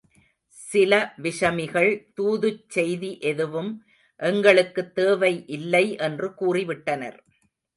சில 0.57 1.13
விஷமிகள், 1.21 1.91
தூதுச் 2.13 2.69
செய்தி 2.69 3.19
எதுவும் 3.21 3.71
எங்களுக்குத் 4.19 4.95
தேவை 4.95 5.45
இல்லை 5.47 5.95
என்று 5.99 6.33
கூறி 6.33 6.65
விட்டனர். 6.65 7.19